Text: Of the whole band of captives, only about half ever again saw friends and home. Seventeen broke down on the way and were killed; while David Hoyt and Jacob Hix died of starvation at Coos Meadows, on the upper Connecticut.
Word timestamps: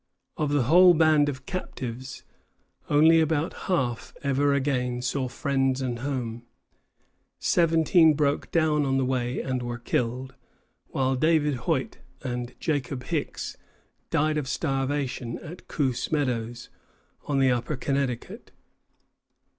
Of 0.35 0.49
the 0.51 0.63
whole 0.63 0.95
band 0.95 1.29
of 1.29 1.45
captives, 1.45 2.23
only 2.89 3.19
about 3.21 3.53
half 3.69 4.15
ever 4.23 4.51
again 4.51 5.03
saw 5.03 5.27
friends 5.27 5.79
and 5.79 5.99
home. 5.99 6.41
Seventeen 7.37 8.15
broke 8.15 8.49
down 8.49 8.83
on 8.83 8.97
the 8.97 9.05
way 9.05 9.39
and 9.41 9.61
were 9.61 9.77
killed; 9.77 10.33
while 10.87 11.13
David 11.15 11.53
Hoyt 11.69 11.99
and 12.23 12.55
Jacob 12.59 13.03
Hix 13.03 13.57
died 14.09 14.39
of 14.39 14.47
starvation 14.47 15.37
at 15.37 15.67
Coos 15.67 16.11
Meadows, 16.11 16.69
on 17.27 17.37
the 17.37 17.51
upper 17.51 17.77
Connecticut. 17.77 18.49